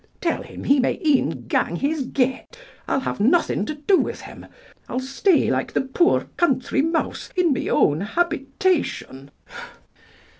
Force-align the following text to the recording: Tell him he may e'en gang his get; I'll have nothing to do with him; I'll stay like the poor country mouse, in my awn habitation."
Tell 0.19 0.41
him 0.41 0.63
he 0.63 0.79
may 0.79 0.99
e'en 1.05 1.45
gang 1.47 1.75
his 1.75 2.07
get; 2.07 2.57
I'll 2.87 3.01
have 3.01 3.19
nothing 3.19 3.67
to 3.67 3.75
do 3.75 3.97
with 3.99 4.21
him; 4.21 4.47
I'll 4.89 4.99
stay 4.99 5.51
like 5.51 5.73
the 5.73 5.81
poor 5.81 6.21
country 6.37 6.81
mouse, 6.81 7.29
in 7.35 7.53
my 7.53 7.67
awn 7.69 8.01
habitation." 8.01 9.29